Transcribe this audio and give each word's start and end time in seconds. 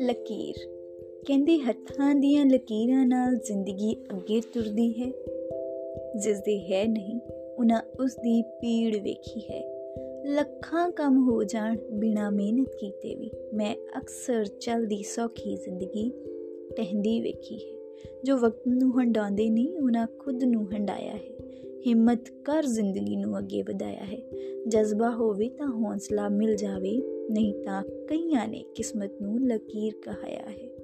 ਲਕੀਰ 0.00 0.54
ਕਹਿੰਦੇ 1.26 1.58
ਹੱਥਾਂ 1.58 2.14
ਦੀਆਂ 2.14 2.46
ਲਕੀਰਾਂ 2.46 3.06
ਨਾਲ 3.06 3.36
ਜ਼ਿੰਦਗੀ 3.36 3.96
ਅੱਗੇ 4.12 4.40
ਤੁਰਦੀ 4.40 4.92
ਹੈ। 4.92 5.12
ਜਿਸ 6.16 6.38
ਦੇ 6.38 6.72
ਹੈ 6.72 6.86
ਨਹੀਂ, 6.86 7.20
ਉਹਨਾਂ 7.58 7.82
ਉਸ 8.00 8.14
ਦੀ 8.14 8.42
ਪੀੜ 8.42 8.96
ਵੇਖੀ 8.96 9.40
ਹੈ। 9.40 9.62
ਲੱਖਾਂ 10.26 10.90
ਕੰਮ 10.90 11.30
ਹੋ 11.30 11.44
ਜਾਣ 11.44 11.76
ਬਿਨਾ 11.92 12.30
ਮਿਹਨਤ 12.30 12.68
ਕੀਤੇ 12.68 13.14
ਵੀ। 13.14 13.30
ਮੈਂ 13.54 13.76
ਅਕਸਰ 13.98 14.44
ਚਲਦੀ 14.44 15.02
ਸੌਖੀ 15.02 15.56
ਜ਼ਿੰਦਗੀ 15.56 16.12
ਟਹਿੰਦੀ 16.76 17.20
ਵੇਖੀ 17.20 17.56
ਹੈ। 17.56 17.78
ਜੋ 18.24 18.36
ਵਕਤ 18.36 18.68
ਨੂੰ 18.68 19.00
ਹੰਡਾਉਂਦੇ 19.00 19.50
ਨਹੀਂ 19.50 19.78
ਉਹਨਾਂ 19.78 20.06
ਖੁਦ 20.18 20.44
ਨੂੰ 20.44 20.72
ਹੰਡਾਇਆ 20.72 21.16
ਹੈ। 21.16 21.45
ਹਿੰਮਤ 21.86 22.30
ਕਰ 22.44 22.62
ਜ਼ਿੰਦਗੀ 22.62 23.16
ਨੂੰ 23.16 23.38
ਅੱਗੇ 23.38 23.62
ਵਧਾਇਆ 23.62 24.04
ਹੈ। 24.04 24.18
ਜਜ਼ਬਾ 24.68 25.10
ਹੋਵੇ 25.10 25.48
ਤਾਂ 25.48 25.66
ਹੌਸਲਾ 25.66 26.28
ਮਿਲ 26.28 26.56
ਜਾਵੇ, 26.56 27.02
ਨਹੀਂ 27.30 27.54
ਤਾਂ 27.64 27.82
ਕਈਆਂ 28.08 28.48
ਨੇ 28.48 28.64
ਕਿਸਮਤ 28.74 29.10
ਨੂੰ 29.22 29.40
ਲਕੀਰ 29.40 29.92
ਕਹਾਇਆ 30.04 30.50
ਹੈ। 30.50 30.75